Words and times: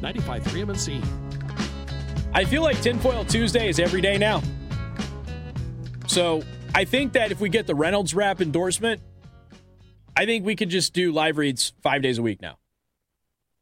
95.3 0.00 0.66
MNC. 0.66 2.32
I 2.34 2.44
feel 2.44 2.62
like 2.62 2.80
Tinfoil 2.80 3.24
Tuesday 3.24 3.68
is 3.68 3.78
every 3.78 4.00
day 4.00 4.18
now. 4.18 4.42
So 6.06 6.42
I 6.74 6.84
think 6.84 7.14
that 7.14 7.32
if 7.32 7.40
we 7.40 7.48
get 7.48 7.66
the 7.66 7.74
Reynolds 7.74 8.14
Wrap 8.14 8.40
endorsement, 8.40 9.00
I 10.16 10.26
think 10.26 10.44
we 10.44 10.56
could 10.56 10.70
just 10.70 10.92
do 10.92 11.12
live 11.12 11.38
reads 11.38 11.72
five 11.82 12.02
days 12.02 12.18
a 12.18 12.22
week 12.22 12.40
now. 12.40 12.58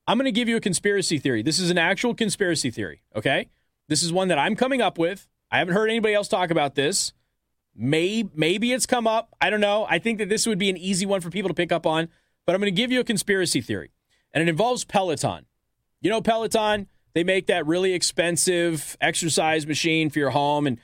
I'm 0.06 0.18
going 0.18 0.26
to 0.26 0.32
give 0.32 0.48
you 0.48 0.56
a 0.56 0.60
conspiracy 0.60 1.18
theory. 1.18 1.42
This 1.42 1.58
is 1.58 1.70
an 1.70 1.78
actual 1.78 2.14
conspiracy 2.14 2.70
theory, 2.70 3.02
okay? 3.16 3.48
This 3.88 4.02
is 4.02 4.12
one 4.12 4.28
that 4.28 4.38
I'm 4.38 4.54
coming 4.54 4.82
up 4.82 4.98
with. 4.98 5.28
I 5.50 5.58
haven't 5.58 5.74
heard 5.74 5.88
anybody 5.88 6.14
else 6.14 6.28
talk 6.28 6.50
about 6.50 6.74
this. 6.74 7.12
Maybe, 7.74 8.28
maybe 8.34 8.72
it's 8.72 8.86
come 8.86 9.06
up. 9.06 9.34
I 9.40 9.50
don't 9.50 9.60
know. 9.60 9.86
I 9.88 9.98
think 9.98 10.18
that 10.18 10.28
this 10.28 10.46
would 10.46 10.58
be 10.58 10.70
an 10.70 10.76
easy 10.76 11.06
one 11.06 11.20
for 11.20 11.30
people 11.30 11.48
to 11.48 11.54
pick 11.54 11.72
up 11.72 11.86
on, 11.86 12.08
but 12.46 12.54
I'm 12.54 12.60
going 12.60 12.72
to 12.72 12.76
give 12.76 12.92
you 12.92 13.00
a 13.00 13.04
conspiracy 13.04 13.60
theory, 13.60 13.92
and 14.32 14.42
it 14.42 14.48
involves 14.48 14.84
Peloton. 14.84 15.46
You 16.04 16.10
know, 16.10 16.20
Peloton, 16.20 16.86
they 17.14 17.24
make 17.24 17.46
that 17.46 17.66
really 17.66 17.94
expensive 17.94 18.94
exercise 19.00 19.66
machine 19.66 20.10
for 20.10 20.18
your 20.18 20.28
home, 20.28 20.66
and 20.66 20.78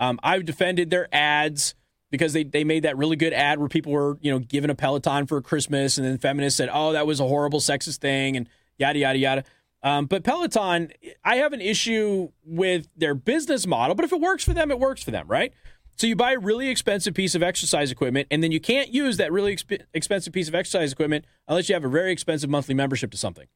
um, 0.00 0.18
I've 0.20 0.44
defended 0.44 0.90
their 0.90 1.06
ads 1.14 1.76
because 2.10 2.32
they, 2.32 2.42
they 2.42 2.64
made 2.64 2.82
that 2.82 2.96
really 2.96 3.14
good 3.14 3.32
ad 3.32 3.60
where 3.60 3.68
people 3.68 3.92
were, 3.92 4.18
you 4.20 4.32
know, 4.32 4.40
given 4.40 4.70
a 4.70 4.74
Peloton 4.74 5.26
for 5.26 5.40
Christmas, 5.40 5.96
and 5.96 6.04
then 6.04 6.18
feminists 6.18 6.56
said, 6.56 6.68
oh, 6.72 6.90
that 6.90 7.06
was 7.06 7.20
a 7.20 7.24
horrible 7.24 7.60
sexist 7.60 7.98
thing, 7.98 8.36
and 8.36 8.48
yada, 8.76 8.98
yada, 8.98 9.16
yada. 9.16 9.44
Um, 9.84 10.06
but 10.06 10.24
Peloton, 10.24 10.90
I 11.24 11.36
have 11.36 11.52
an 11.52 11.60
issue 11.60 12.30
with 12.44 12.88
their 12.96 13.14
business 13.14 13.68
model, 13.68 13.94
but 13.94 14.04
if 14.04 14.12
it 14.12 14.20
works 14.20 14.42
for 14.42 14.54
them, 14.54 14.72
it 14.72 14.80
works 14.80 15.04
for 15.04 15.12
them, 15.12 15.28
right? 15.28 15.52
So 15.94 16.08
you 16.08 16.16
buy 16.16 16.32
a 16.32 16.38
really 16.40 16.68
expensive 16.68 17.14
piece 17.14 17.36
of 17.36 17.44
exercise 17.44 17.92
equipment, 17.92 18.26
and 18.32 18.42
then 18.42 18.50
you 18.50 18.58
can't 18.58 18.92
use 18.92 19.18
that 19.18 19.30
really 19.30 19.54
exp- 19.54 19.82
expensive 19.94 20.32
piece 20.32 20.48
of 20.48 20.56
exercise 20.56 20.90
equipment 20.90 21.26
unless 21.46 21.68
you 21.68 21.76
have 21.76 21.84
a 21.84 21.88
very 21.88 22.10
expensive 22.10 22.50
monthly 22.50 22.74
membership 22.74 23.12
to 23.12 23.16
something. 23.16 23.46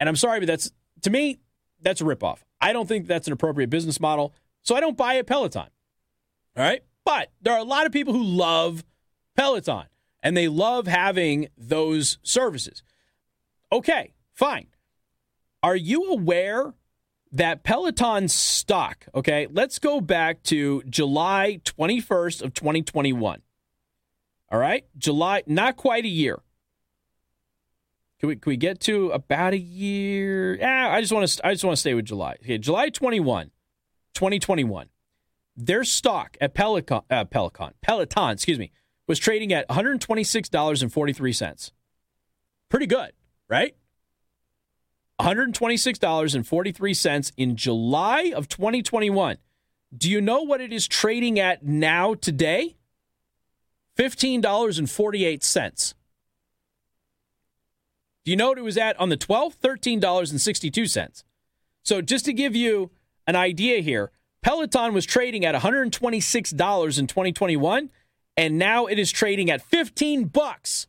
And 0.00 0.08
I'm 0.08 0.16
sorry, 0.16 0.40
but 0.40 0.46
that's 0.46 0.70
to 1.02 1.10
me, 1.10 1.38
that's 1.80 2.00
a 2.00 2.04
ripoff. 2.04 2.38
I 2.60 2.72
don't 2.72 2.86
think 2.86 3.06
that's 3.06 3.26
an 3.26 3.32
appropriate 3.32 3.70
business 3.70 4.00
model, 4.00 4.34
so 4.62 4.74
I 4.74 4.80
don't 4.80 4.96
buy 4.96 5.14
a 5.14 5.24
Peloton. 5.24 5.68
All 6.56 6.64
right, 6.64 6.82
but 7.04 7.30
there 7.40 7.54
are 7.54 7.60
a 7.60 7.64
lot 7.64 7.86
of 7.86 7.92
people 7.92 8.12
who 8.12 8.24
love 8.24 8.84
Peloton 9.36 9.86
and 10.22 10.36
they 10.36 10.48
love 10.48 10.86
having 10.86 11.48
those 11.56 12.18
services. 12.22 12.82
Okay, 13.70 14.12
fine. 14.34 14.66
Are 15.62 15.76
you 15.76 16.12
aware 16.12 16.74
that 17.32 17.62
Peloton 17.62 18.28
stock, 18.28 19.06
okay, 19.14 19.46
let's 19.50 19.78
go 19.78 20.00
back 20.00 20.42
to 20.44 20.82
July 20.88 21.60
21st 21.64 22.42
of 22.42 22.54
2021. 22.54 23.42
All 24.50 24.58
right? 24.58 24.86
July, 24.96 25.42
not 25.46 25.76
quite 25.76 26.04
a 26.04 26.08
year. 26.08 26.40
Can 28.20 28.28
we, 28.30 28.36
can 28.36 28.50
we 28.50 28.56
get 28.56 28.80
to 28.80 29.10
about 29.10 29.52
a 29.52 29.58
year? 29.58 30.58
Yeah, 30.58 30.88
I 30.90 31.00
just 31.00 31.12
want 31.12 31.28
to 31.28 31.46
I 31.46 31.52
just 31.52 31.62
want 31.64 31.76
to 31.76 31.80
stay 31.80 31.94
with 31.94 32.06
July. 32.06 32.36
Okay, 32.42 32.58
July 32.58 32.88
21, 32.88 33.52
2021. 34.14 34.88
Their 35.56 35.84
stock 35.84 36.36
at 36.40 36.54
Peloton, 36.54 37.02
uh, 37.10 37.24
Peloton, 37.24 37.74
excuse 38.30 38.58
me, 38.58 38.72
was 39.06 39.18
trading 39.18 39.52
at 39.52 39.68
$126.43. 39.68 41.72
Pretty 42.68 42.86
good, 42.86 43.12
right? 43.48 43.74
$126.43 45.20 47.32
in 47.36 47.56
July 47.56 48.32
of 48.36 48.46
2021. 48.48 49.38
Do 49.96 50.10
you 50.10 50.20
know 50.20 50.42
what 50.42 50.60
it 50.60 50.72
is 50.72 50.86
trading 50.86 51.40
at 51.40 51.64
now 51.64 52.14
today? 52.14 52.76
$15.48. 53.96 55.94
Do 58.28 58.32
you 58.32 58.36
know 58.36 58.50
what 58.50 58.58
it 58.58 58.62
was 58.62 58.76
at 58.76 59.00
on 59.00 59.08
the 59.08 59.16
12th? 59.16 59.56
$13.62. 59.56 61.24
So 61.82 62.02
just 62.02 62.26
to 62.26 62.34
give 62.34 62.54
you 62.54 62.90
an 63.26 63.36
idea 63.36 63.80
here, 63.80 64.10
Peloton 64.42 64.92
was 64.92 65.06
trading 65.06 65.46
at 65.46 65.54
$126 65.54 66.98
in 66.98 67.06
2021 67.06 67.88
and 68.36 68.58
now 68.58 68.84
it 68.84 68.98
is 68.98 69.10
trading 69.10 69.50
at 69.50 69.62
15 69.62 70.24
bucks. 70.24 70.88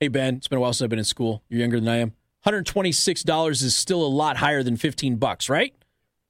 Hey 0.00 0.08
Ben, 0.08 0.38
it's 0.38 0.48
been 0.48 0.58
a 0.58 0.60
while 0.60 0.72
since 0.72 0.86
I've 0.86 0.90
been 0.90 0.98
in 0.98 1.04
school. 1.04 1.44
You're 1.48 1.60
younger 1.60 1.78
than 1.78 1.88
I 1.88 1.98
am. 1.98 2.14
$126 2.44 3.50
is 3.62 3.76
still 3.76 4.04
a 4.04 4.08
lot 4.08 4.38
higher 4.38 4.64
than 4.64 4.76
15 4.76 5.18
bucks, 5.18 5.48
right? 5.48 5.72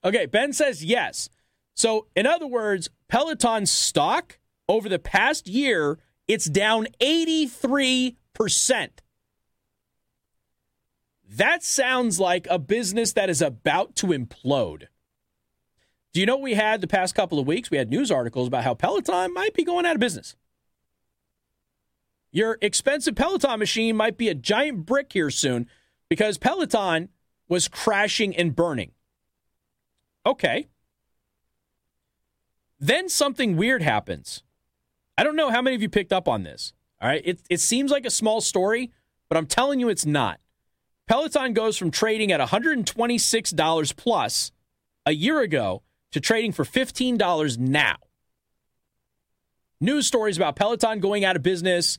Okay, 0.05 0.27
Ben 0.27 0.53
says 0.53 0.85
yes. 0.85 1.31
So, 1.75 2.09
in 2.15 2.27
other 2.27 2.47
words, 2.47 2.91
Peloton 3.09 3.65
stock 3.65 4.39
over 4.69 4.91
the 4.91 4.99
past 4.99 5.49
year, 5.49 5.99
it's 6.29 6.47
down 6.47 6.87
83%. 7.01 8.17
That 11.29 11.63
sounds 11.63 12.21
like 12.21 12.47
a 12.51 12.59
business 12.59 13.13
that 13.15 13.31
is 13.31 13.41
about 13.41 13.95
to 13.97 14.09
implode. 14.09 14.89
Do 16.13 16.21
you 16.21 16.27
know 16.27 16.37
we 16.37 16.55
had 16.55 16.81
the 16.81 16.87
past 16.87 17.15
couple 17.15 17.39
of 17.39 17.47
weeks? 17.47 17.71
We 17.71 17.79
had 17.79 17.89
news 17.89 18.11
articles 18.11 18.49
about 18.49 18.65
how 18.65 18.75
Peloton 18.75 19.33
might 19.33 19.55
be 19.55 19.65
going 19.65 19.87
out 19.87 19.95
of 19.95 20.01
business. 20.01 20.37
Your 22.31 22.59
expensive 22.61 23.15
Peloton 23.15 23.59
machine 23.59 23.97
might 23.97 24.19
be 24.19 24.29
a 24.29 24.35
giant 24.35 24.85
brick 24.85 25.13
here 25.13 25.31
soon 25.31 25.69
because 26.09 26.37
Peloton 26.39 27.09
was 27.49 27.69
crashing 27.69 28.37
and 28.37 28.55
burning. 28.55 28.93
Okay. 30.25 30.69
Then 32.79 33.09
something 33.09 33.57
weird 33.57 33.83
happens. 33.83 34.43
I 35.17 35.25
don't 35.25 35.37
know 35.37 35.51
how 35.51 35.63
many 35.63 35.77
of 35.77 35.83
you 35.83 35.89
picked 35.89 36.13
up 36.13 36.29
on 36.29 36.43
this. 36.43 36.73
All 37.01 37.09
right. 37.09 37.23
It, 37.25 37.41
it 37.51 37.61
seems 37.61 37.91
like 37.91 38.07
a 38.07 38.11
small 38.11 38.41
story, 38.41 38.91
but 39.29 39.37
I'm 39.37 39.47
telling 39.47 39.81
you 39.81 39.89
it's 39.89 40.07
not. 40.07 40.41
Peloton 41.09 41.53
goes 41.53 41.77
from 41.77 41.91
trading 41.91 42.33
at 42.33 42.41
$126 42.41 43.97
plus 43.97 44.53
a 45.05 45.13
year 45.13 45.41
ago 45.41 45.83
to 46.13 46.21
trading 46.21 46.53
for 46.53 46.65
$15 46.65 47.59
now. 47.59 47.97
News 49.81 50.07
stories 50.07 50.37
about 50.37 50.55
Peloton 50.55 51.01
going 51.01 51.25
out 51.25 51.35
of 51.35 51.43
business. 51.43 51.99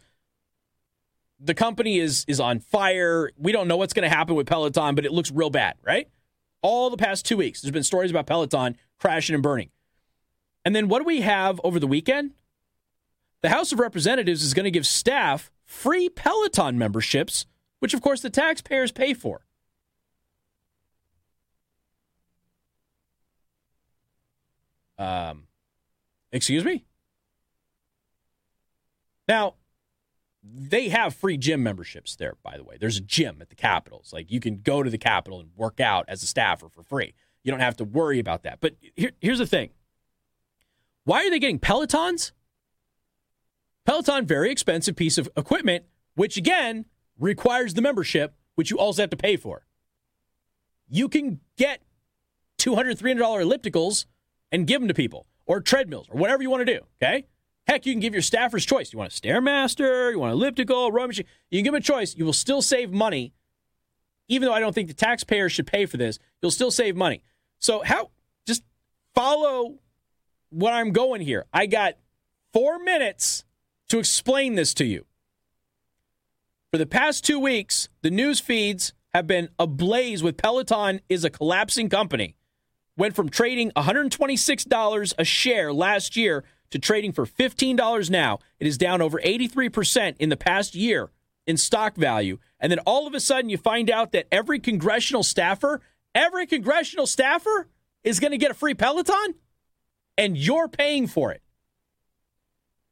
The 1.40 1.53
company 1.53 2.00
is 2.00 2.23
is 2.29 2.40
on 2.40 2.59
fire. 2.59 3.31
We 3.38 3.52
don't 3.52 3.68
know 3.68 3.75
what's 3.75 3.91
going 3.91 4.09
to 4.09 4.16
happen 4.16 4.35
with 4.35 4.47
Peloton, 4.47 4.96
but 4.96 5.06
it 5.06 5.12
looks 5.12 5.29
real 5.31 5.50
bad, 5.50 5.75
right? 5.84 6.07
All 6.62 6.90
the 6.90 6.96
past 6.96 7.25
2 7.25 7.35
weeks 7.35 7.62
there's 7.62 7.73
been 7.73 7.84
stories 7.84 8.09
about 8.09 8.25
Peloton 8.25 8.78
crashing 8.97 9.34
and 9.34 9.44
burning. 9.44 9.69
And 10.63 10.73
then 10.73 10.88
what 10.88 11.00
do 11.00 11.06
we 11.06 11.22
have 11.22 11.59
over 11.66 11.78
the 11.78 11.88
weekend? 11.88 12.31
The 13.43 13.49
House 13.49 13.73
of 13.73 13.79
Representatives 13.79 14.41
is 14.41 14.53
going 14.53 14.63
to 14.63 14.71
give 14.71 14.87
staff 14.87 15.51
free 15.65 16.07
Peloton 16.07 16.77
memberships, 16.77 17.45
which 17.79 17.93
of 17.93 18.01
course 18.01 18.21
the 18.21 18.29
taxpayers 18.29 18.93
pay 18.93 19.13
for. 19.13 19.45
Um, 24.97 25.47
excuse 26.31 26.63
me? 26.63 26.85
Now, 29.27 29.55
they 30.41 30.87
have 30.87 31.13
free 31.13 31.35
gym 31.35 31.61
memberships 31.63 32.15
there, 32.15 32.37
by 32.43 32.55
the 32.55 32.63
way. 32.63 32.77
There's 32.79 32.97
a 32.97 33.01
gym 33.01 33.39
at 33.41 33.49
the 33.49 33.55
Capitals. 33.55 34.13
Like 34.13 34.31
you 34.31 34.39
can 34.39 34.61
go 34.61 34.83
to 34.83 34.89
the 34.89 34.97
Capitol 34.97 35.41
and 35.41 35.49
work 35.57 35.81
out 35.81 36.05
as 36.07 36.23
a 36.23 36.27
staffer 36.27 36.69
for 36.69 36.81
free. 36.81 37.13
You 37.43 37.51
don't 37.51 37.59
have 37.59 37.75
to 37.77 37.83
worry 37.83 38.19
about 38.19 38.43
that. 38.43 38.59
But 38.61 38.75
here, 38.95 39.11
here's 39.19 39.39
the 39.39 39.45
thing 39.45 39.71
why 41.03 41.25
are 41.25 41.29
they 41.29 41.39
getting 41.39 41.59
Pelotons? 41.59 42.31
Peloton, 43.85 44.25
very 44.25 44.51
expensive 44.51 44.95
piece 44.95 45.17
of 45.17 45.29
equipment, 45.35 45.85
which 46.16 46.38
again 46.38 46.85
requires 47.19 47.73
the 47.73 47.81
membership, 47.81 48.35
which 48.55 48.71
you 48.71 48.77
also 48.77 49.01
have 49.01 49.09
to 49.09 49.17
pay 49.17 49.35
for. 49.35 49.66
You 50.89 51.09
can 51.09 51.39
get 51.57 51.81
$200, 52.59 52.97
$300 52.97 53.17
ellipticals 53.17 54.05
and 54.51 54.67
give 54.67 54.79
them 54.79 54.88
to 54.88 54.93
people, 54.93 55.27
or 55.45 55.59
treadmills, 55.59 56.07
or 56.09 56.19
whatever 56.19 56.43
you 56.43 56.49
want 56.49 56.66
to 56.66 56.73
do. 56.73 56.85
Okay. 57.01 57.25
Heck, 57.67 57.85
you 57.85 57.93
can 57.93 58.01
give 58.01 58.13
your 58.13 58.22
staffers 58.22 58.67
choice. 58.67 58.91
You 58.91 58.99
want 58.99 59.13
a 59.13 59.22
Stairmaster, 59.22 60.11
you 60.11 60.19
want 60.19 60.33
an 60.33 60.38
elliptical, 60.38 60.91
row 60.91 61.07
machine. 61.07 61.25
You 61.49 61.59
can 61.59 61.63
give 61.63 61.73
them 61.73 61.79
a 61.79 61.83
choice. 61.83 62.16
You 62.16 62.25
will 62.25 62.33
still 62.33 62.61
save 62.61 62.91
money, 62.91 63.33
even 64.27 64.47
though 64.47 64.53
I 64.53 64.59
don't 64.59 64.73
think 64.73 64.90
the 64.90 64.93
taxpayers 64.93 65.52
should 65.53 65.67
pay 65.67 65.85
for 65.85 65.97
this. 65.97 66.19
You'll 66.41 66.52
still 66.52 66.72
save 66.72 66.96
money. 66.96 67.23
So 67.59 67.81
how? 67.81 68.11
Just 68.46 68.63
follow 69.16 69.79
what 70.49 70.73
I'm 70.73 70.91
going 70.91 71.22
here. 71.22 71.46
I 71.53 71.66
got 71.66 71.93
four 72.52 72.79
minutes 72.79 73.46
to 73.93 73.99
explain 73.99 74.55
this 74.55 74.73
to 74.73 74.85
you. 74.85 75.05
For 76.72 76.79
the 76.79 76.87
past 76.87 77.23
two 77.23 77.40
weeks, 77.40 77.90
the 78.01 78.09
news 78.09 78.40
feeds 78.40 78.91
have 79.13 79.28
been 79.28 79.49
ablaze 79.59 80.23
with 80.23 80.35
Peloton 80.35 80.99
is 81.09 81.23
a 81.23 81.29
collapsing 81.29 81.90
company 81.90 82.35
went 82.97 83.16
from 83.16 83.29
trading 83.29 83.69
$126 83.75 85.13
a 85.16 85.23
share 85.23 85.72
last 85.72 86.16
year 86.16 86.43
to 86.72 86.79
trading 86.79 87.11
for 87.11 87.28
$15 87.28 88.09
now. 88.09 88.40
It 88.59 88.66
is 88.66 88.79
down 88.79 88.99
over 88.99 89.19
83% 89.19 90.16
in 90.17 90.29
the 90.29 90.37
past 90.37 90.73
year 90.73 91.11
in 91.46 91.55
stock 91.55 91.96
value. 91.96 92.39
And 92.59 92.72
then 92.72 92.79
all 92.87 93.05
of 93.05 93.13
a 93.13 93.19
sudden 93.19 93.51
you 93.51 93.59
find 93.59 93.91
out 93.91 94.11
that 94.13 94.25
every 94.31 94.57
congressional 94.57 95.22
staffer, 95.22 95.81
every 96.16 96.47
congressional 96.47 97.05
staffer 97.05 97.67
is 98.03 98.19
going 98.19 98.31
to 98.31 98.39
get 98.39 98.49
a 98.49 98.55
free 98.55 98.73
Peloton 98.73 99.35
and 100.17 100.35
you're 100.35 100.67
paying 100.67 101.05
for 101.05 101.31
it. 101.31 101.42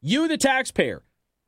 You, 0.02 0.28
the 0.28 0.38
taxpayer, 0.38 1.04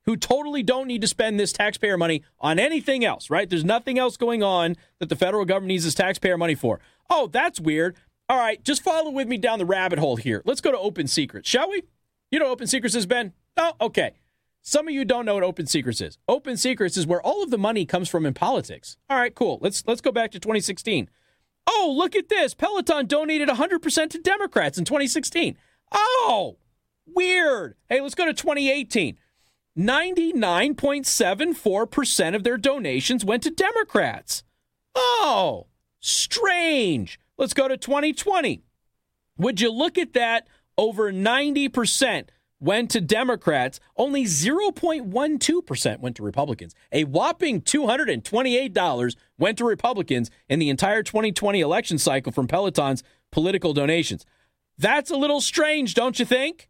who 0.06 0.16
totally 0.16 0.64
don't 0.64 0.88
need 0.88 1.02
to 1.02 1.08
spend 1.08 1.40
this 1.40 1.54
taxpayer 1.54 1.98
money 1.98 2.24
on 2.40 2.60
anything 2.60 3.04
else, 3.04 3.30
right? 3.30 3.50
There's 3.50 3.64
nothing 3.64 3.98
else 3.98 4.18
going 4.18 4.44
on 4.44 4.76
that 5.00 5.10
the 5.10 5.16
federal 5.16 5.46
government 5.46 5.70
needs 5.70 5.86
this 5.86 5.96
taxpayer 5.96 6.38
money 6.38 6.56
for. 6.56 6.80
Oh, 7.10 7.28
that's 7.28 7.60
weird. 7.60 7.96
All 8.30 8.38
right, 8.38 8.64
just 8.64 8.84
follow 8.84 9.12
with 9.12 9.28
me 9.28 9.38
down 9.38 9.60
the 9.60 9.66
rabbit 9.66 10.00
hole 10.00 10.16
here. 10.16 10.42
Let's 10.46 10.62
go 10.62 10.72
to 10.72 10.78
Open 10.78 11.08
Secrets, 11.08 11.50
shall 11.50 11.70
we? 11.70 11.84
You 12.32 12.40
know 12.40 12.48
Open 12.48 12.68
Secrets 12.68 12.96
has 12.96 13.06
been? 13.06 13.34
Oh, 13.58 13.74
okay. 13.82 14.14
Some 14.62 14.88
of 14.88 14.94
you 14.94 15.04
don't 15.04 15.26
know 15.26 15.34
what 15.34 15.44
Open 15.44 15.68
Secrets 15.68 16.00
is. 16.00 16.18
Open 16.28 16.56
Secrets 16.56 16.96
is 16.96 17.06
where 17.06 17.22
all 17.22 17.44
of 17.44 17.52
the 17.52 17.58
money 17.58 17.86
comes 17.86 18.08
from 18.08 18.26
in 18.26 18.34
politics. 18.34 18.98
All 19.10 19.18
right, 19.18 19.36
cool. 19.36 19.60
Let's 19.62 19.84
let's 19.86 20.00
go 20.00 20.12
back 20.12 20.32
to 20.32 20.40
2016. 20.40 21.10
Oh, 21.68 21.94
look 21.96 22.16
at 22.16 22.30
this. 22.30 22.54
Peloton 22.54 23.08
donated 23.08 23.50
100% 23.50 24.10
to 24.10 24.20
Democrats 24.20 24.78
in 24.78 24.86
2016. 24.86 25.58
Oh, 25.92 26.58
weird. 27.06 27.76
Hey, 27.90 28.02
let's 28.02 28.16
go 28.16 28.26
to 28.26 28.34
2018. 28.34 29.18
99.74% 29.78 32.36
of 32.36 32.44
their 32.44 32.58
donations 32.58 33.24
went 33.26 33.44
to 33.44 33.50
Democrats. 33.50 34.44
Oh, 34.94 35.68
strange. 36.00 37.20
Let's 37.38 37.54
go 37.54 37.68
to 37.68 37.78
2020. 37.78 38.64
Would 39.38 39.62
you 39.62 39.72
look 39.72 39.98
at 39.98 40.14
that? 40.14 40.48
Over 40.78 41.12
90% 41.12 42.30
went 42.64 42.90
to 42.92 43.02
Democrats, 43.02 43.82
only 43.98 44.24
0.12% 44.24 46.00
went 46.00 46.16
to 46.16 46.24
Republicans. 46.24 46.74
A 46.94 47.04
whopping 47.04 47.62
$228 47.62 49.16
went 49.38 49.58
to 49.58 49.66
Republicans 49.66 50.32
in 50.48 50.60
the 50.60 50.70
entire 50.70 51.04
2020 51.04 51.60
election 51.60 51.98
cycle 51.98 52.32
from 52.32 52.48
Peloton's 52.48 53.04
political 53.32 53.74
donations. 53.74 54.26
That's 54.78 55.12
a 55.12 55.18
little 55.18 55.42
strange, 55.42 55.94
don't 55.94 56.18
you 56.18 56.26
think? 56.26 56.70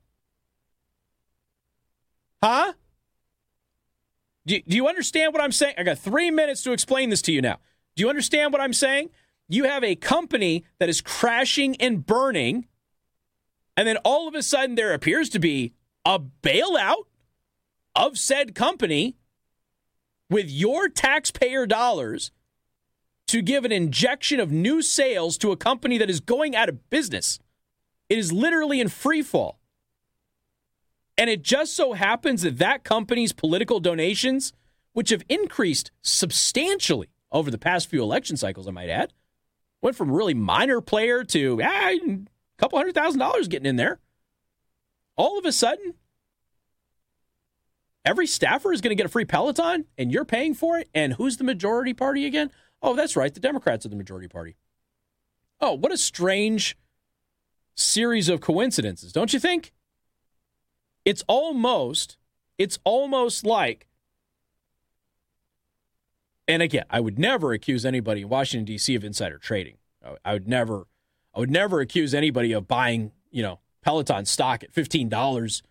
Huh? 2.44 2.74
Do, 4.46 4.60
do 4.68 4.76
you 4.76 4.90
understand 4.90 5.32
what 5.32 5.42
I'm 5.42 5.54
saying? 5.54 5.76
I 5.78 5.84
got 5.84 5.98
three 5.98 6.30
minutes 6.30 6.62
to 6.64 6.74
explain 6.74 7.10
this 7.10 7.22
to 7.22 7.32
you 7.32 7.42
now. 7.42 7.60
Do 7.96 8.04
you 8.04 8.10
understand 8.10 8.52
what 8.52 8.62
I'm 8.62 8.74
saying? 8.74 9.12
You 9.48 9.64
have 9.64 9.82
a 9.82 9.96
company 9.96 10.66
that 10.78 10.90
is 10.90 11.00
crashing 11.00 11.78
and 11.78 12.06
burning, 12.06 12.68
and 13.78 13.88
then 13.88 13.96
all 14.04 14.28
of 14.28 14.36
a 14.36 14.44
sudden 14.44 14.76
there 14.76 14.94
appears 14.94 15.30
to 15.30 15.40
be 15.40 15.74
a 16.04 16.20
bailout 16.20 17.06
of 17.96 18.18
said 18.18 18.54
company 18.54 19.16
with 20.30 20.50
your 20.50 20.90
taxpayer 20.90 21.66
dollars 21.66 22.34
to 23.28 23.42
give 23.42 23.64
an 23.64 23.72
injection 23.72 24.42
of 24.42 24.52
new 24.52 24.82
sales 24.82 25.38
to 25.38 25.54
a 25.54 25.58
company 25.58 25.98
that 25.98 26.10
is 26.10 26.20
going 26.20 26.58
out 26.58 26.68
of 26.68 26.90
business. 26.90 27.40
It 28.10 28.18
is 28.18 28.34
literally 28.34 28.82
in 28.82 28.90
free 28.90 29.22
fall. 29.22 29.62
And 31.18 31.30
it 31.30 31.44
just 31.44 31.76
so 31.76 31.94
happens 31.94 32.42
that 32.42 32.58
that 32.58 32.84
company's 32.84 33.34
political 33.34 33.80
donations, 33.80 34.54
which 34.94 35.10
have 35.10 35.24
increased 35.30 35.92
substantially 36.02 37.10
over 37.32 37.52
the 37.52 37.58
past 37.58 37.90
few 37.90 38.02
election 38.02 38.38
cycles, 38.38 38.68
I 38.68 38.72
might 38.72 38.90
add, 38.90 39.14
went 39.82 39.96
from 39.96 40.12
really 40.12 40.34
minor 40.34 40.82
player 40.82 41.24
to 41.26 41.62
ah, 41.64 41.90
a 41.90 42.20
couple 42.58 42.78
hundred 42.78 42.96
thousand 42.96 43.20
dollars 43.20 43.48
getting 43.48 43.68
in 43.68 43.76
there. 43.76 44.00
All 45.16 45.38
of 45.38 45.46
a 45.46 45.52
sudden, 45.52 45.94
every 48.04 48.26
staffer 48.26 48.74
is 48.74 48.82
going 48.82 48.90
to 48.90 48.96
get 48.96 49.06
a 49.06 49.10
free 49.10 49.26
Peloton 49.26 49.86
and 49.98 50.12
you're 50.12 50.26
paying 50.26 50.56
for 50.56 50.80
it. 50.80 50.90
And 50.94 51.14
who's 51.14 51.38
the 51.38 51.44
majority 51.44 51.94
party 51.94 52.26
again? 52.26 52.50
Oh, 52.82 52.96
that's 52.96 53.16
right. 53.16 53.34
The 53.34 53.40
Democrats 53.40 53.86
are 53.86 53.90
the 53.90 53.96
majority 53.96 54.28
party. 54.28 54.56
Oh, 55.62 55.74
what 55.74 55.92
a 55.92 55.98
strange 55.98 56.76
series 57.76 58.30
of 58.30 58.42
coincidences, 58.42 59.14
don't 59.14 59.34
you 59.34 59.40
think? 59.40 59.72
It's 61.06 61.24
almost, 61.28 62.18
it's 62.58 62.80
almost 62.84 63.46
like, 63.46 63.88
and 66.48 66.62
again, 66.62 66.86
I 66.90 67.00
would 67.00 67.18
never 67.18 67.54
accuse 67.54 67.86
anybody 67.86 68.22
in 68.22 68.30
Washington 68.30 68.66
D.C. 68.66 68.96
of 68.96 69.04
insider 69.04 69.38
trading. 69.38 69.78
I 70.26 70.34
would 70.34 70.48
never, 70.48 70.88
I 71.34 71.40
would 71.40 71.52
never 71.52 71.80
accuse 71.80 72.14
anybody 72.14 72.52
of 72.52 72.68
buying, 72.68 73.12
you 73.32 73.42
know, 73.42 73.60
Peloton 73.82 74.26
stock 74.26 74.64
at 74.64 74.74
fifteen 74.74 75.10
dollars 75.10 75.64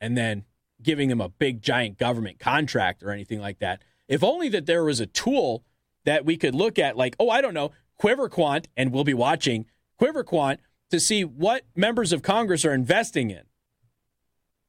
and 0.00 0.16
then 0.16 0.44
giving 0.82 1.08
them 1.08 1.20
a 1.20 1.28
big 1.28 1.60
giant 1.62 1.98
government 1.98 2.38
contract 2.38 3.02
or 3.02 3.10
anything 3.10 3.40
like 3.40 3.58
that. 3.58 3.82
If 4.08 4.24
only 4.24 4.48
that 4.50 4.66
there 4.66 4.84
was 4.84 4.98
a 4.98 5.06
tool 5.06 5.64
that 6.04 6.24
we 6.24 6.36
could 6.36 6.54
look 6.54 6.78
at, 6.78 6.96
like, 6.96 7.14
oh, 7.20 7.28
I 7.28 7.40
don't 7.40 7.54
know, 7.54 7.72
QuiverQuant, 8.00 8.66
and 8.76 8.92
we'll 8.92 9.04
be 9.04 9.14
watching 9.14 9.66
QuiverQuant 10.00 10.58
to 10.90 10.98
see 10.98 11.24
what 11.24 11.64
members 11.76 12.12
of 12.12 12.22
Congress 12.22 12.64
are 12.64 12.72
investing 12.72 13.30
in. 13.30 13.42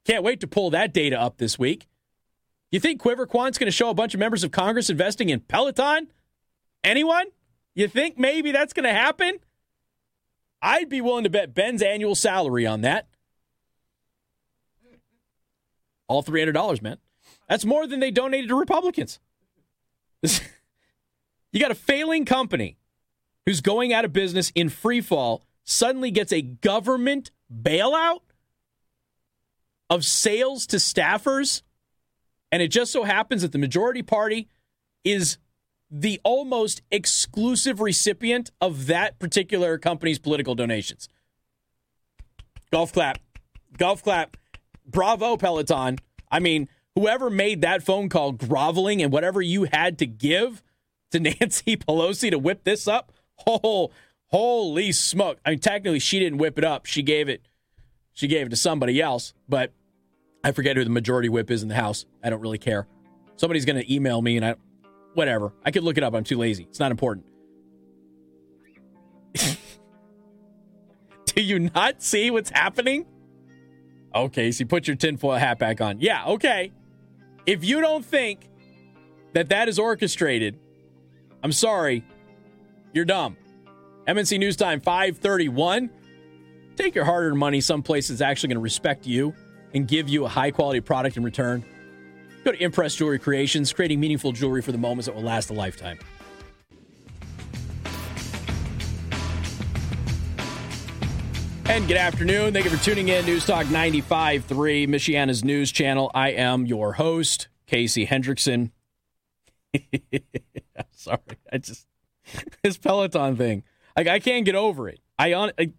Can't 0.05 0.23
wait 0.23 0.39
to 0.39 0.47
pull 0.47 0.69
that 0.71 0.93
data 0.93 1.19
up 1.19 1.37
this 1.37 1.59
week. 1.59 1.87
You 2.71 2.79
think 2.79 3.01
QuiverQuant's 3.01 3.57
going 3.57 3.67
to 3.67 3.71
show 3.71 3.89
a 3.89 3.93
bunch 3.93 4.13
of 4.13 4.19
members 4.19 4.43
of 4.43 4.51
Congress 4.51 4.89
investing 4.89 5.29
in 5.29 5.41
Peloton? 5.41 6.07
Anyone? 6.83 7.27
You 7.75 7.87
think 7.87 8.17
maybe 8.17 8.51
that's 8.51 8.73
going 8.73 8.85
to 8.85 8.93
happen? 8.93 9.39
I'd 10.61 10.89
be 10.89 11.01
willing 11.01 11.23
to 11.23 11.29
bet 11.29 11.53
Ben's 11.53 11.81
annual 11.81 12.15
salary 12.15 12.65
on 12.65 12.81
that. 12.81 13.07
All 16.07 16.23
$300, 16.23 16.81
man. 16.81 16.97
That's 17.47 17.65
more 17.65 17.87
than 17.87 17.99
they 17.99 18.11
donated 18.11 18.49
to 18.49 18.55
Republicans. 18.55 19.19
you 20.23 21.59
got 21.59 21.71
a 21.71 21.75
failing 21.75 22.25
company 22.25 22.77
who's 23.45 23.61
going 23.61 23.91
out 23.91 24.05
of 24.05 24.13
business 24.13 24.51
in 24.55 24.69
free 24.69 25.01
fall 25.01 25.43
suddenly 25.63 26.11
gets 26.11 26.31
a 26.31 26.41
government 26.41 27.31
bailout 27.53 28.19
of 29.91 30.05
sales 30.05 30.65
to 30.67 30.77
staffers. 30.77 31.61
And 32.51 32.63
it 32.63 32.69
just 32.69 32.91
so 32.91 33.03
happens 33.03 33.43
that 33.43 33.51
the 33.51 33.57
majority 33.57 34.01
party 34.01 34.47
is 35.03 35.37
the 35.91 36.19
almost 36.23 36.81
exclusive 36.89 37.81
recipient 37.81 38.49
of 38.61 38.87
that 38.87 39.19
particular 39.19 39.77
company's 39.77 40.17
political 40.17 40.55
donations. 40.55 41.09
Golf 42.71 42.93
clap. 42.93 43.19
Golf 43.77 44.01
clap. 44.01 44.37
Bravo, 44.85 45.35
Peloton. 45.35 45.97
I 46.31 46.39
mean, 46.39 46.69
whoever 46.95 47.29
made 47.29 47.61
that 47.61 47.83
phone 47.83 48.07
call 48.07 48.31
groveling 48.31 49.01
and 49.01 49.11
whatever 49.11 49.41
you 49.41 49.65
had 49.65 49.99
to 49.99 50.05
give 50.05 50.63
to 51.11 51.19
Nancy 51.19 51.75
Pelosi 51.75 52.31
to 52.31 52.39
whip 52.39 52.63
this 52.63 52.87
up, 52.87 53.11
oh, 53.45 53.91
holy 54.27 54.93
smoke. 54.93 55.39
I 55.45 55.51
mean, 55.51 55.59
technically, 55.59 55.99
she 55.99 56.19
didn't 56.19 56.37
whip 56.37 56.57
it 56.57 56.63
up. 56.63 56.85
She 56.85 57.03
gave 57.03 57.27
it. 57.27 57.45
She 58.13 58.27
gave 58.27 58.47
it 58.47 58.49
to 58.49 58.55
somebody 58.55 59.01
else, 59.01 59.33
but 59.49 59.73
I 60.43 60.51
forget 60.51 60.75
who 60.75 60.83
the 60.83 60.89
majority 60.89 61.29
whip 61.29 61.51
is 61.51 61.61
in 61.63 61.69
the 61.69 61.75
House. 61.75 62.05
I 62.23 62.29
don't 62.29 62.41
really 62.41 62.57
care. 62.57 62.87
Somebody's 63.35 63.65
going 63.65 63.79
to 63.79 63.93
email 63.93 64.21
me, 64.21 64.37
and 64.37 64.45
I, 64.45 64.55
whatever. 65.13 65.53
I 65.63 65.71
could 65.71 65.83
look 65.83 65.97
it 65.97 66.03
up. 66.03 66.13
I'm 66.13 66.23
too 66.23 66.37
lazy. 66.37 66.63
It's 66.63 66.79
not 66.79 66.91
important. 66.91 67.25
Do 71.25 71.41
you 71.41 71.59
not 71.59 72.01
see 72.01 72.31
what's 72.31 72.49
happening? 72.49 73.05
Okay, 74.13 74.51
so 74.51 74.61
you 74.61 74.65
put 74.65 74.87
your 74.87 74.97
tinfoil 74.97 75.37
hat 75.37 75.59
back 75.59 75.79
on. 75.79 76.01
Yeah, 76.01 76.25
okay. 76.25 76.71
If 77.45 77.63
you 77.63 77.79
don't 77.81 78.03
think 78.03 78.49
that 79.33 79.49
that 79.49 79.69
is 79.69 79.79
orchestrated, 79.79 80.59
I'm 81.41 81.51
sorry, 81.51 82.03
you're 82.93 83.05
dumb. 83.05 83.37
MNC 84.07 84.39
News 84.39 84.57
Time 84.57 84.81
531. 84.81 85.89
Take 86.75 86.95
your 86.95 87.05
hard 87.05 87.25
earned 87.25 87.37
money 87.37 87.61
someplace 87.61 88.09
that's 88.09 88.21
actually 88.21 88.49
going 88.49 88.57
to 88.57 88.61
respect 88.61 89.05
you 89.05 89.33
and 89.73 89.87
give 89.87 90.09
you 90.09 90.25
a 90.25 90.27
high 90.27 90.51
quality 90.51 90.81
product 90.81 91.17
in 91.17 91.23
return. 91.23 91.63
Go 92.43 92.51
to 92.51 92.63
Impress 92.63 92.95
Jewelry 92.95 93.19
Creations, 93.19 93.71
creating 93.71 93.99
meaningful 93.99 94.31
jewelry 94.31 94.61
for 94.61 94.71
the 94.71 94.77
moments 94.77 95.05
that 95.05 95.15
will 95.15 95.21
last 95.21 95.49
a 95.49 95.53
lifetime. 95.53 95.99
And 101.65 101.87
good 101.87 101.97
afternoon. 101.97 102.51
Thank 102.51 102.65
you 102.65 102.71
for 102.71 102.83
tuning 102.83 103.07
in. 103.07 103.25
News 103.25 103.45
Talk 103.45 103.65
95.3, 103.67 104.43
Michiana's 104.89 105.43
news 105.43 105.71
channel. 105.71 106.11
I 106.13 106.31
am 106.31 106.65
your 106.65 106.93
host, 106.93 107.47
Casey 107.65 108.05
Hendrickson. 108.05 108.71
sorry. 110.91 111.19
I 111.49 111.59
just, 111.59 111.87
this 112.63 112.77
Peloton 112.77 113.37
thing, 113.37 113.63
like, 113.95 114.07
I 114.07 114.19
can't 114.19 114.43
get 114.43 114.55
over 114.55 114.89
it. 114.89 114.99
I, 115.17 115.33
I, 115.33 115.71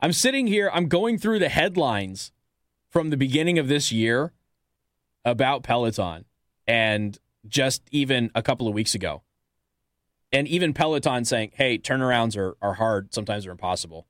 I'm 0.00 0.14
sitting 0.14 0.46
here, 0.46 0.70
I'm 0.72 0.88
going 0.88 1.18
through 1.18 1.40
the 1.40 1.50
headlines 1.50 2.32
from 2.96 3.10
the 3.10 3.16
beginning 3.18 3.58
of 3.58 3.68
this 3.68 3.92
year 3.92 4.32
about 5.22 5.62
Peloton 5.62 6.24
and 6.66 7.18
just 7.46 7.82
even 7.90 8.30
a 8.34 8.40
couple 8.40 8.66
of 8.66 8.72
weeks 8.72 8.94
ago. 8.94 9.22
And 10.32 10.48
even 10.48 10.72
Peloton 10.72 11.26
saying, 11.26 11.50
hey, 11.56 11.76
turnarounds 11.76 12.38
are, 12.38 12.56
are 12.62 12.72
hard, 12.72 13.12
sometimes 13.12 13.44
they're 13.44 13.52
impossible. 13.52 14.06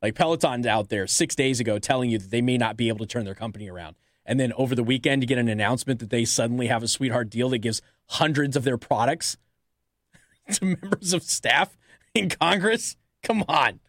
Like 0.00 0.14
Peloton's 0.14 0.68
out 0.68 0.88
there 0.88 1.08
six 1.08 1.34
days 1.34 1.58
ago 1.58 1.80
telling 1.80 2.10
you 2.10 2.18
that 2.18 2.30
they 2.30 2.40
may 2.40 2.56
not 2.56 2.76
be 2.76 2.86
able 2.86 3.00
to 3.00 3.06
turn 3.06 3.24
their 3.24 3.34
company 3.34 3.68
around. 3.68 3.96
And 4.24 4.38
then 4.38 4.52
over 4.52 4.76
the 4.76 4.84
weekend, 4.84 5.24
you 5.24 5.26
get 5.26 5.38
an 5.38 5.48
announcement 5.48 5.98
that 5.98 6.10
they 6.10 6.24
suddenly 6.24 6.68
have 6.68 6.84
a 6.84 6.88
sweetheart 6.88 7.30
deal 7.30 7.48
that 7.48 7.58
gives 7.58 7.82
hundreds 8.06 8.54
of 8.54 8.62
their 8.62 8.78
products 8.78 9.36
to 10.52 10.64
members 10.64 11.12
of 11.12 11.24
staff 11.24 11.76
in 12.14 12.28
Congress. 12.28 12.96
Come 13.20 13.42
on. 13.48 13.80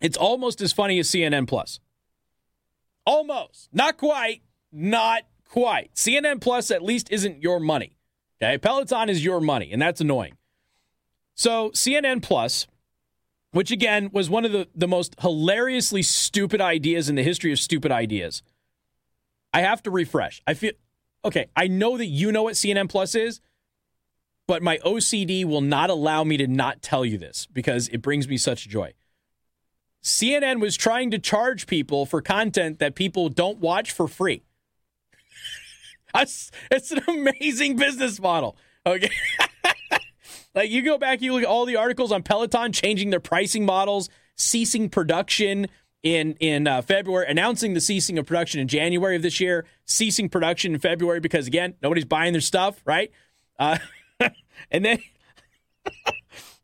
It's 0.00 0.16
almost 0.16 0.60
as 0.60 0.72
funny 0.72 0.98
as 0.98 1.08
CNN 1.08 1.46
Plus. 1.46 1.78
Almost. 3.10 3.70
Not 3.72 3.96
quite. 3.96 4.42
Not 4.70 5.24
quite. 5.48 5.92
CNN 5.96 6.40
Plus 6.40 6.70
at 6.70 6.80
least 6.80 7.10
isn't 7.10 7.42
your 7.42 7.58
money. 7.58 7.96
Okay, 8.40 8.56
Peloton 8.56 9.08
is 9.08 9.24
your 9.24 9.40
money, 9.40 9.72
and 9.72 9.82
that's 9.82 10.00
annoying. 10.00 10.36
So 11.34 11.70
CNN 11.70 12.22
Plus, 12.22 12.68
which 13.50 13.72
again 13.72 14.10
was 14.12 14.30
one 14.30 14.44
of 14.44 14.52
the, 14.52 14.68
the 14.76 14.86
most 14.86 15.16
hilariously 15.20 16.02
stupid 16.04 16.60
ideas 16.60 17.08
in 17.08 17.16
the 17.16 17.24
history 17.24 17.50
of 17.50 17.58
stupid 17.58 17.90
ideas. 17.90 18.44
I 19.52 19.62
have 19.62 19.82
to 19.82 19.90
refresh. 19.90 20.40
I 20.46 20.54
feel 20.54 20.72
okay. 21.24 21.46
I 21.56 21.66
know 21.66 21.98
that 21.98 22.06
you 22.06 22.30
know 22.30 22.44
what 22.44 22.54
CNN 22.54 22.88
Plus 22.88 23.16
is, 23.16 23.40
but 24.46 24.62
my 24.62 24.78
OCD 24.86 25.44
will 25.44 25.62
not 25.62 25.90
allow 25.90 26.22
me 26.22 26.36
to 26.36 26.46
not 26.46 26.80
tell 26.80 27.04
you 27.04 27.18
this 27.18 27.48
because 27.52 27.88
it 27.88 28.02
brings 28.02 28.28
me 28.28 28.36
such 28.36 28.68
joy. 28.68 28.94
CNN 30.02 30.60
was 30.60 30.76
trying 30.76 31.10
to 31.10 31.18
charge 31.18 31.66
people 31.66 32.06
for 32.06 32.22
content 32.22 32.78
that 32.78 32.94
people 32.94 33.28
don't 33.28 33.58
watch 33.58 33.92
for 33.92 34.08
free. 34.08 34.42
It's, 36.12 36.50
it's 36.72 36.90
an 36.90 37.02
amazing 37.06 37.76
business 37.76 38.18
model. 38.18 38.56
Okay. 38.84 39.12
like 40.56 40.68
you 40.68 40.82
go 40.82 40.98
back, 40.98 41.22
you 41.22 41.32
look 41.32 41.44
at 41.44 41.48
all 41.48 41.66
the 41.66 41.76
articles 41.76 42.10
on 42.10 42.24
Peloton 42.24 42.72
changing 42.72 43.10
their 43.10 43.20
pricing 43.20 43.64
models, 43.64 44.08
ceasing 44.34 44.88
production 44.88 45.68
in 46.02 46.32
in 46.40 46.66
uh, 46.66 46.82
February, 46.82 47.26
announcing 47.28 47.74
the 47.74 47.80
ceasing 47.80 48.18
of 48.18 48.26
production 48.26 48.60
in 48.60 48.68
January 48.68 49.16
of 49.16 49.22
this 49.22 49.38
year, 49.38 49.66
ceasing 49.84 50.28
production 50.28 50.74
in 50.74 50.80
February 50.80 51.20
because 51.20 51.46
again, 51.46 51.74
nobody's 51.82 52.04
buying 52.04 52.32
their 52.32 52.40
stuff, 52.40 52.80
right? 52.84 53.12
Uh, 53.58 53.78
and 54.70 54.84
then 54.84 54.98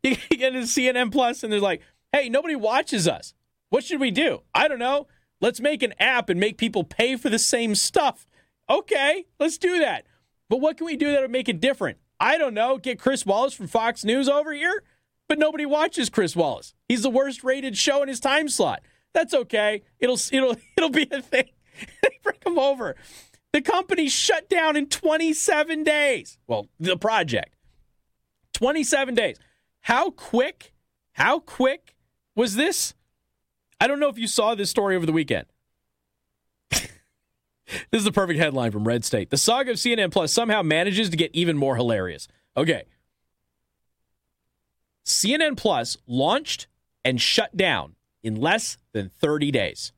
you 0.03 0.17
get 0.31 0.55
into 0.55 0.67
CNN 0.67 1.13
Plus, 1.13 1.43
and 1.43 1.53
they're 1.53 1.61
like, 1.61 1.83
"Hey, 2.17 2.29
nobody 2.29 2.57
watches 2.57 3.07
us. 3.07 3.35
What 3.69 3.85
should 3.85 4.01
we 4.01 4.11
do? 4.11 4.43
I 4.55 4.69
don't 4.69 4.79
know. 4.79 5.07
Let's 5.41 5.61
make 5.61 5.83
an 5.83 5.93
app 5.99 6.31
and 6.31 6.41
make 6.41 6.57
people 6.57 6.85
pay 6.85 7.17
for 7.17 7.29
the 7.29 7.39
same 7.39 7.75
stuff." 7.75 8.27
Okay, 8.71 9.27
let's 9.39 9.59
do 9.59 9.79
that. 9.81 10.07
But 10.49 10.61
what 10.61 10.77
can 10.77 10.87
we 10.87 10.97
do 10.97 11.13
that 11.13 11.21
would 11.21 11.31
make 11.31 11.49
it 11.49 11.61
different? 11.61 11.99
I 12.19 12.39
don't 12.39 12.55
know. 12.55 12.79
Get 12.79 12.99
Chris 12.99 13.27
Wallace 13.27 13.53
from 13.53 13.67
Fox 13.67 14.05
News 14.05 14.29
over 14.29 14.53
here, 14.53 14.83
but 15.29 15.39
nobody 15.39 15.67
watches 15.67 16.09
Chris 16.09 16.35
Wallace. 16.35 16.75
He's 16.89 17.03
the 17.03 17.11
worst 17.11 17.45
rated 17.45 17.77
show 17.77 18.03
in 18.03 18.09
his 18.09 18.21
time 18.21 18.49
slot. 18.49 18.83
That's 19.13 19.35
okay. 19.35 19.83
It'll 19.99 20.19
it'll 20.33 20.57
it'll 20.77 20.91
be 20.91 21.09
a 21.11 21.21
thing. 21.21 21.51
Bring 22.23 22.39
him 22.47 22.59
over. 22.59 22.97
The 23.53 23.63
company 23.63 24.09
shut 24.09 24.49
down 24.49 24.77
in 24.77 24.87
27 24.89 25.85
days. 25.85 26.39
Well, 26.47 26.69
the 26.79 26.97
project. 26.97 27.55
27 28.55 29.15
days. 29.15 29.37
How 29.81 30.11
quick? 30.11 30.73
How 31.13 31.39
quick 31.39 31.96
was 32.37 32.55
this? 32.55 32.95
I 33.81 33.89
don't 33.89 33.99
know 33.99 34.09
if 34.09 34.19
you 34.19 34.29
saw 34.29 34.55
this 34.55 34.71
story 34.71 34.95
over 34.95 35.07
the 35.07 35.13
weekend. 35.13 35.47
This 37.91 37.99
is 37.99 38.05
the 38.05 38.13
perfect 38.13 38.39
headline 38.39 38.71
from 38.71 38.87
Red 38.87 39.05
State. 39.05 39.31
The 39.31 39.37
saga 39.37 39.73
of 39.73 39.77
CNN 39.77 40.13
Plus 40.13 40.31
somehow 40.31 40.63
manages 40.63 41.11
to 41.11 41.17
get 41.17 41.35
even 41.35 41.57
more 41.57 41.75
hilarious. 41.75 42.29
Okay. 42.57 42.85
CNN 45.05 45.57
Plus 45.57 45.97
launched 46.07 46.69
and 47.05 47.21
shut 47.21 47.57
down 47.57 47.97
in 48.23 48.37
less 48.37 48.77
than 48.93 49.09
30 49.09 49.51
days. 49.51 49.93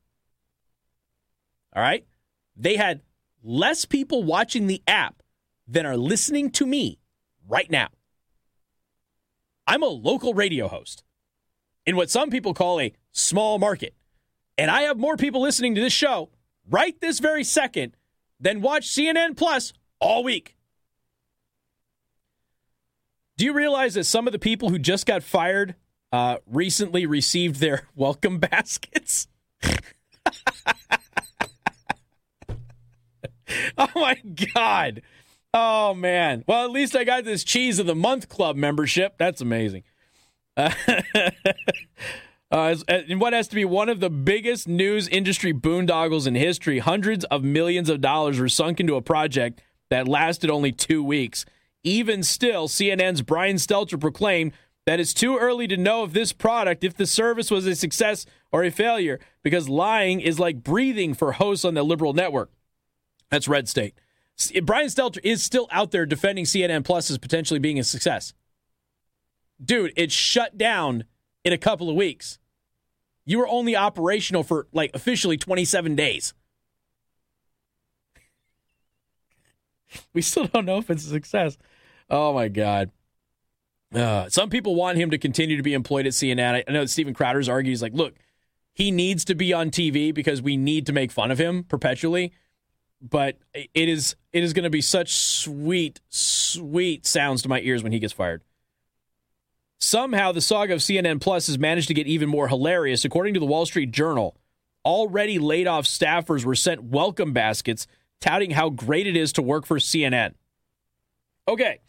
All 1.76 1.82
right? 1.82 2.06
They 2.56 2.76
had 2.76 3.02
less 3.42 3.84
people 3.84 4.24
watching 4.24 4.66
the 4.66 4.82
app 4.86 5.22
than 5.66 5.84
are 5.84 5.96
listening 5.96 6.50
to 6.52 6.66
me 6.66 6.98
right 7.46 7.70
now. 7.70 7.88
I'm 9.66 9.82
a 9.82 9.86
local 9.86 10.32
radio 10.32 10.68
host 10.68 11.04
in 11.88 11.96
what 11.96 12.10
some 12.10 12.28
people 12.28 12.52
call 12.52 12.78
a 12.78 12.92
small 13.12 13.58
market. 13.58 13.94
And 14.58 14.70
I 14.70 14.82
have 14.82 14.98
more 14.98 15.16
people 15.16 15.40
listening 15.40 15.74
to 15.74 15.80
this 15.80 15.94
show 15.94 16.28
right 16.68 16.94
this 17.00 17.18
very 17.18 17.42
second 17.42 17.96
than 18.38 18.60
watch 18.60 18.86
CNN 18.86 19.38
Plus 19.38 19.72
all 19.98 20.22
week. 20.22 20.54
Do 23.38 23.46
you 23.46 23.54
realize 23.54 23.94
that 23.94 24.04
some 24.04 24.26
of 24.26 24.34
the 24.34 24.38
people 24.38 24.68
who 24.68 24.78
just 24.78 25.06
got 25.06 25.22
fired 25.22 25.76
uh, 26.12 26.36
recently 26.44 27.06
received 27.06 27.56
their 27.56 27.88
welcome 27.94 28.38
baskets? 28.38 29.26
oh 33.78 33.88
my 33.96 34.20
God. 34.54 35.00
Oh 35.54 35.94
man. 35.94 36.44
Well, 36.46 36.66
at 36.66 36.70
least 36.70 36.94
I 36.94 37.04
got 37.04 37.24
this 37.24 37.44
Cheese 37.44 37.78
of 37.78 37.86
the 37.86 37.94
Month 37.94 38.28
Club 38.28 38.56
membership. 38.56 39.14
That's 39.16 39.40
amazing. 39.40 39.84
Uh, 40.58 40.70
Uh, 42.50 42.74
in 43.06 43.18
what 43.18 43.34
has 43.34 43.46
to 43.46 43.54
be 43.54 43.64
one 43.64 43.90
of 43.90 44.00
the 44.00 44.08
biggest 44.08 44.66
news 44.66 45.06
industry 45.08 45.52
boondoggles 45.52 46.26
in 46.26 46.34
history, 46.34 46.78
hundreds 46.78 47.24
of 47.26 47.44
millions 47.44 47.90
of 47.90 48.00
dollars 48.00 48.38
were 48.38 48.48
sunk 48.48 48.80
into 48.80 48.96
a 48.96 49.02
project 49.02 49.60
that 49.90 50.08
lasted 50.08 50.50
only 50.50 50.72
two 50.72 51.02
weeks. 51.02 51.44
Even 51.82 52.22
still, 52.22 52.66
CNN's 52.66 53.20
Brian 53.20 53.56
Stelter 53.56 54.00
proclaimed 54.00 54.52
that 54.86 54.98
it's 54.98 55.12
too 55.12 55.36
early 55.36 55.68
to 55.68 55.76
know 55.76 56.04
if 56.04 56.14
this 56.14 56.32
product, 56.32 56.82
if 56.82 56.94
the 56.94 57.06
service 57.06 57.50
was 57.50 57.66
a 57.66 57.76
success 57.76 58.24
or 58.50 58.64
a 58.64 58.70
failure, 58.70 59.20
because 59.42 59.68
lying 59.68 60.20
is 60.20 60.40
like 60.40 60.62
breathing 60.62 61.12
for 61.12 61.32
hosts 61.32 61.66
on 61.66 61.74
the 61.74 61.82
liberal 61.82 62.14
network. 62.14 62.50
That's 63.30 63.46
Red 63.46 63.68
State. 63.68 63.94
Brian 64.62 64.86
Stelter 64.86 65.18
is 65.22 65.42
still 65.42 65.68
out 65.70 65.90
there 65.90 66.06
defending 66.06 66.46
CNN 66.46 66.82
Plus 66.84 67.10
as 67.10 67.18
potentially 67.18 67.60
being 67.60 67.78
a 67.78 67.84
success. 67.84 68.32
Dude, 69.62 69.92
it's 69.96 70.14
shut 70.14 70.56
down 70.56 71.04
in 71.44 71.52
a 71.52 71.58
couple 71.58 71.90
of 71.90 71.96
weeks. 71.96 72.38
You 73.24 73.38
were 73.38 73.48
only 73.48 73.76
operational 73.76 74.42
for 74.42 74.68
like 74.72 74.90
officially 74.94 75.36
27 75.36 75.94
days. 75.94 76.34
we 80.12 80.22
still 80.22 80.46
don't 80.46 80.64
know 80.64 80.78
if 80.78 80.90
it's 80.90 81.04
a 81.04 81.10
success. 81.10 81.58
Oh 82.08 82.32
my 82.32 82.48
God. 82.48 82.90
Uh, 83.94 84.28
some 84.28 84.50
people 84.50 84.74
want 84.74 84.98
him 84.98 85.10
to 85.10 85.18
continue 85.18 85.56
to 85.56 85.62
be 85.62 85.74
employed 85.74 86.06
at 86.06 86.12
CNN. 86.12 86.64
I 86.68 86.72
know 86.72 86.84
Steven 86.86 87.14
Crowder's 87.14 87.48
argues 87.48 87.80
like, 87.80 87.94
look, 87.94 88.14
he 88.74 88.90
needs 88.90 89.24
to 89.26 89.34
be 89.34 89.52
on 89.52 89.70
TV 89.70 90.12
because 90.12 90.42
we 90.42 90.56
need 90.56 90.86
to 90.86 90.92
make 90.92 91.10
fun 91.10 91.30
of 91.30 91.38
him 91.38 91.64
perpetually. 91.64 92.32
But 93.00 93.38
it 93.54 93.88
is 93.88 94.16
it 94.32 94.42
is 94.42 94.52
going 94.52 94.64
to 94.64 94.70
be 94.70 94.80
such 94.80 95.14
sweet, 95.14 96.00
sweet 96.08 97.06
sounds 97.06 97.42
to 97.42 97.48
my 97.48 97.60
ears 97.60 97.82
when 97.82 97.92
he 97.92 97.98
gets 97.98 98.12
fired. 98.12 98.42
Somehow, 99.78 100.32
the 100.32 100.40
saga 100.40 100.74
of 100.74 100.80
CNN 100.80 101.20
Plus 101.20 101.46
has 101.46 101.58
managed 101.58 101.88
to 101.88 101.94
get 101.94 102.06
even 102.06 102.28
more 102.28 102.48
hilarious. 102.48 103.04
According 103.04 103.34
to 103.34 103.40
the 103.40 103.46
Wall 103.46 103.64
Street 103.64 103.92
Journal, 103.92 104.36
already 104.84 105.38
laid 105.38 105.66
off 105.66 105.84
staffers 105.84 106.44
were 106.44 106.54
sent 106.54 106.82
welcome 106.82 107.32
baskets 107.32 107.86
touting 108.20 108.50
how 108.50 108.70
great 108.70 109.06
it 109.06 109.16
is 109.16 109.32
to 109.34 109.42
work 109.42 109.66
for 109.66 109.78
CNN. 109.78 110.34
Okay, 111.46 111.80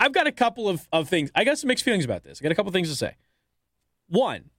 I've 0.00 0.12
got 0.12 0.26
a 0.26 0.32
couple 0.32 0.68
of, 0.68 0.86
of 0.92 1.08
things. 1.08 1.30
I 1.34 1.44
got 1.44 1.58
some 1.58 1.68
mixed 1.68 1.84
feelings 1.84 2.04
about 2.04 2.22
this. 2.22 2.40
I 2.40 2.42
got 2.44 2.52
a 2.52 2.54
couple 2.54 2.70
things 2.72 2.88
to 2.88 2.96
say. 2.96 3.16
One, 4.08 4.50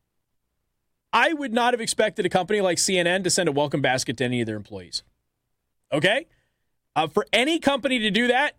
I 1.14 1.34
would 1.34 1.54
not 1.54 1.74
have 1.74 1.82
expected 1.82 2.26
a 2.26 2.30
company 2.30 2.62
like 2.62 2.78
CNN 2.78 3.24
to 3.24 3.30
send 3.30 3.50
a 3.50 3.52
welcome 3.52 3.82
basket 3.82 4.18
to 4.18 4.26
any 4.26 4.42
of 4.42 4.46
their 4.46 4.58
employees. 4.58 5.04
Okay? 5.92 6.28
Uh, 6.96 7.08
for 7.08 7.26
any 7.32 7.60
company 7.60 8.00
to 8.00 8.12
do 8.12 8.28
that, 8.28 8.56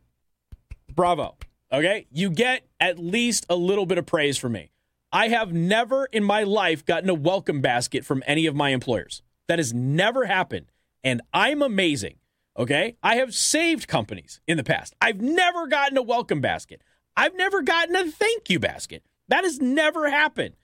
bravo. 0.89 1.37
Okay? 1.73 2.07
You 2.11 2.31
get 2.31 2.67
at 2.79 2.99
least 2.99 3.47
a 3.49 3.57
little 3.57 3.87
bit 3.87 3.99
of 3.99 4.07
praise 4.07 4.39
from 4.39 4.53
me. 4.53 4.71
I 5.13 5.29
have 5.29 5.53
never 5.53 6.07
in 6.07 6.23
my 6.23 6.45
life 6.45 6.85
gotten 6.85 7.11
a 7.11 7.15
welcome 7.15 7.61
basket 7.61 8.05
from 8.05 8.23
any 8.27 8.47
of 8.47 8.55
my 8.55 8.71
employers. 8.71 9.23
That 9.49 9.59
has 9.59 9.75
never 9.75 10.27
happened. 10.27 10.67
And 11.03 11.23
I'm 11.33 11.63
amazing. 11.63 12.17
Okay? 12.57 12.97
I 13.03 13.17
have 13.17 13.35
saved 13.35 13.89
companies 13.89 14.41
in 14.47 14.57
the 14.57 14.65
past. 14.65 14.95
I've 15.01 15.21
never 15.21 15.67
gotten 15.67 15.97
a 15.97 16.03
welcome 16.03 16.41
basket. 16.41 16.83
I've 17.17 17.37
never 17.37 17.63
gotten 17.63 17.97
a 17.97 18.11
thank 18.11 18.51
you 18.51 18.59
basket. 18.59 19.05
That 19.29 19.45
has 19.45 19.61
never 19.61 20.11
happened. 20.11 20.55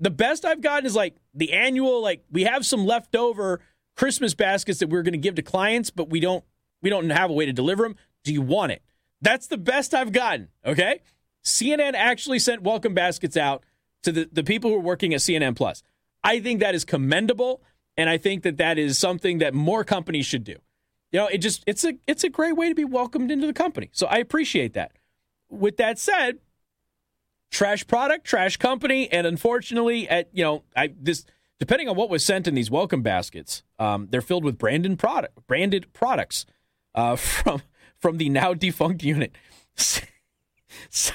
The 0.00 0.10
best 0.10 0.44
I've 0.44 0.60
gotten 0.60 0.86
is 0.86 0.94
like 0.94 1.16
the 1.34 1.52
annual 1.52 2.00
like 2.02 2.24
we 2.30 2.44
have 2.44 2.64
some 2.64 2.86
leftover 2.86 3.60
Christmas 3.96 4.34
baskets 4.34 4.78
that 4.78 4.90
we're 4.90 5.02
going 5.02 5.12
to 5.12 5.18
give 5.18 5.34
to 5.36 5.42
clients, 5.42 5.90
but 5.90 6.08
we 6.08 6.20
don't 6.20 6.44
we 6.82 6.90
don't 6.90 7.10
have 7.10 7.30
a 7.30 7.32
way 7.32 7.46
to 7.46 7.52
deliver 7.52 7.82
them. 7.82 7.96
Do 8.22 8.32
you 8.32 8.42
want 8.42 8.72
it? 8.72 8.82
That's 9.20 9.46
the 9.46 9.58
best 9.58 9.94
I've 9.94 10.12
gotten. 10.12 10.48
Okay. 10.64 11.00
CNN 11.44 11.94
actually 11.94 12.38
sent 12.38 12.62
welcome 12.62 12.94
baskets 12.94 13.36
out 13.36 13.64
to 14.02 14.12
the, 14.12 14.28
the 14.30 14.44
people 14.44 14.70
who 14.70 14.76
are 14.76 14.80
working 14.80 15.14
at 15.14 15.20
CNN 15.20 15.56
Plus. 15.56 15.82
I 16.22 16.40
think 16.40 16.60
that 16.60 16.74
is 16.74 16.84
commendable. 16.84 17.62
And 17.96 18.08
I 18.08 18.16
think 18.16 18.44
that 18.44 18.58
that 18.58 18.78
is 18.78 18.96
something 18.96 19.38
that 19.38 19.54
more 19.54 19.82
companies 19.82 20.24
should 20.24 20.44
do. 20.44 20.56
You 21.10 21.20
know, 21.20 21.26
it 21.26 21.38
just 21.38 21.64
it's 21.66 21.84
a 21.84 21.94
it's 22.06 22.22
a 22.22 22.28
great 22.28 22.56
way 22.56 22.68
to 22.68 22.74
be 22.74 22.84
welcomed 22.84 23.30
into 23.30 23.46
the 23.46 23.52
company. 23.52 23.90
So 23.92 24.06
I 24.06 24.18
appreciate 24.18 24.74
that. 24.74 24.92
With 25.48 25.78
that 25.78 25.98
said, 25.98 26.38
trash 27.50 27.86
product, 27.86 28.26
trash 28.26 28.56
company, 28.58 29.10
and 29.10 29.26
unfortunately, 29.26 30.08
at 30.08 30.28
you 30.32 30.44
know, 30.44 30.64
I 30.76 30.92
this 31.00 31.24
depending 31.58 31.88
on 31.88 31.96
what 31.96 32.10
was 32.10 32.24
sent 32.24 32.46
in 32.46 32.54
these 32.54 32.70
welcome 32.70 33.02
baskets, 33.02 33.62
um, 33.78 34.08
they're 34.10 34.20
filled 34.20 34.44
with 34.44 34.58
branded 34.58 34.98
product 34.98 35.46
branded 35.46 35.92
products 35.92 36.46
uh, 36.94 37.16
from 37.16 37.62
from 38.00 38.18
the 38.18 38.28
now 38.28 38.54
defunct 38.54 39.02
unit. 39.02 39.32
so, 40.90 41.12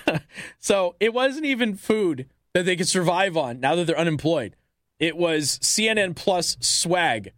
so 0.60 0.96
it 1.00 1.14
wasn't 1.14 1.46
even 1.46 1.76
food 1.76 2.28
that 2.54 2.66
they 2.66 2.76
could 2.76 2.88
survive 2.88 3.36
on 3.36 3.60
now 3.60 3.76
that 3.76 3.86
they're 3.86 3.98
unemployed. 3.98 4.56
It 5.00 5.18
was 5.18 5.60
CNN 5.60 6.16
Plus 6.16 6.58
swag. 6.62 7.34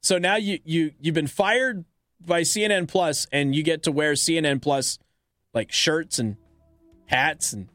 So 0.00 0.18
now 0.18 0.36
you 0.36 0.58
you 0.64 0.92
you've 1.00 1.14
been 1.14 1.26
fired 1.28 1.84
by 2.20 2.42
CNN 2.42 2.88
Plus, 2.88 3.26
and 3.30 3.54
you 3.54 3.62
get 3.62 3.84
to 3.84 3.92
wear 3.92 4.14
CNN 4.14 4.60
Plus 4.60 4.98
like 5.54 5.70
shirts 5.70 6.18
and 6.18 6.36
hats 7.06 7.52
and. 7.52 7.68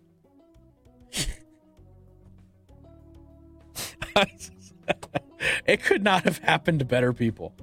it 5.65 5.83
could 5.83 6.03
not 6.03 6.23
have 6.23 6.39
happened 6.39 6.79
to 6.79 6.85
better 6.85 7.13
people. 7.13 7.53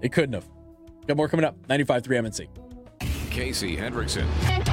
It 0.00 0.12
couldn't 0.12 0.32
have. 0.32 0.48
Got 1.08 1.16
more 1.16 1.28
coming 1.28 1.44
up. 1.46 1.56
95.3 1.68 2.48
MNC. 3.00 3.30
Casey 3.30 3.76
Hendrickson. 3.76 4.67